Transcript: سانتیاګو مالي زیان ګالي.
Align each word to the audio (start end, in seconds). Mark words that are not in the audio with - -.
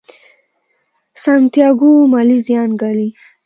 سانتیاګو 1.23 1.91
مالي 2.11 2.37
زیان 2.47 2.69
ګالي. 2.81 3.09